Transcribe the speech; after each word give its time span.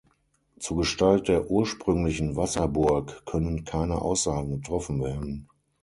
Zur 0.57 0.77
Gestalt 0.77 1.27
der 1.27 1.51
ursprünglichen 1.51 2.35
Wasserburg 2.35 3.23
können 3.27 3.65
keine 3.65 4.01
Aussagen 4.01 4.49
getroffen 4.49 4.99
werden. 5.03 5.47